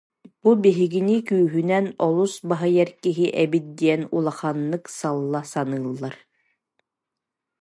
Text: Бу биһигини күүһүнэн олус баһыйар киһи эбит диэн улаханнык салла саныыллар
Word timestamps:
Бу 0.41 0.49
биһигини 0.63 1.17
күүһүнэн 1.29 1.85
олус 2.07 2.33
баһыйар 2.49 2.89
киһи 3.03 3.27
эбит 3.43 3.65
диэн 3.79 4.01
улаханнык 4.17 4.83
салла 4.99 5.41
саныыллар 5.51 6.15